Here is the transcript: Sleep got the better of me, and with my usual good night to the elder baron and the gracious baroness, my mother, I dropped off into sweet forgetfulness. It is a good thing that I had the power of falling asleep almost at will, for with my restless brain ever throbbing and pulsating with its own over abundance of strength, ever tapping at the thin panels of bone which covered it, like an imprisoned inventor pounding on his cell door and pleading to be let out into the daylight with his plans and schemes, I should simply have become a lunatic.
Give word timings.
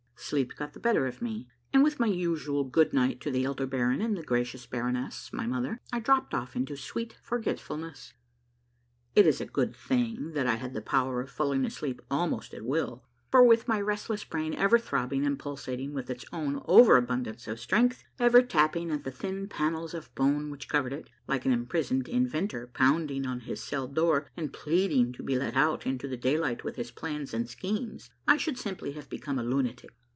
Sleep 0.23 0.55
got 0.55 0.73
the 0.73 0.79
better 0.79 1.07
of 1.07 1.21
me, 1.21 1.49
and 1.73 1.83
with 1.83 1.99
my 1.99 2.07
usual 2.07 2.63
good 2.63 2.93
night 2.93 3.19
to 3.19 3.31
the 3.31 3.43
elder 3.43 3.65
baron 3.65 4.01
and 4.01 4.15
the 4.15 4.23
gracious 4.23 4.65
baroness, 4.65 5.29
my 5.33 5.45
mother, 5.45 5.79
I 5.91 5.99
dropped 5.99 6.33
off 6.33 6.55
into 6.55 6.77
sweet 6.77 7.17
forgetfulness. 7.21 8.13
It 9.13 9.27
is 9.27 9.41
a 9.41 9.45
good 9.45 9.75
thing 9.75 10.31
that 10.31 10.47
I 10.47 10.55
had 10.55 10.73
the 10.73 10.81
power 10.81 11.19
of 11.19 11.29
falling 11.31 11.65
asleep 11.65 12.01
almost 12.09 12.53
at 12.53 12.63
will, 12.63 13.03
for 13.31 13.43
with 13.43 13.67
my 13.67 13.81
restless 13.81 14.23
brain 14.23 14.53
ever 14.53 14.79
throbbing 14.79 15.25
and 15.25 15.37
pulsating 15.37 15.91
with 15.91 16.09
its 16.09 16.23
own 16.31 16.61
over 16.65 16.95
abundance 16.95 17.45
of 17.47 17.59
strength, 17.59 18.03
ever 18.17 18.41
tapping 18.41 18.89
at 18.89 19.03
the 19.03 19.11
thin 19.11 19.49
panels 19.49 19.93
of 19.93 20.13
bone 20.15 20.49
which 20.49 20.69
covered 20.69 20.93
it, 20.93 21.09
like 21.27 21.45
an 21.45 21.51
imprisoned 21.51 22.07
inventor 22.07 22.67
pounding 22.67 23.25
on 23.25 23.41
his 23.41 23.61
cell 23.61 23.87
door 23.87 24.27
and 24.37 24.53
pleading 24.53 25.11
to 25.11 25.23
be 25.23 25.35
let 25.37 25.57
out 25.57 25.85
into 25.85 26.07
the 26.07 26.15
daylight 26.15 26.63
with 26.63 26.77
his 26.77 26.91
plans 26.91 27.33
and 27.33 27.49
schemes, 27.49 28.09
I 28.27 28.37
should 28.37 28.57
simply 28.59 28.93
have 28.93 29.09
become 29.09 29.37
a 29.37 29.43
lunatic. 29.43 29.89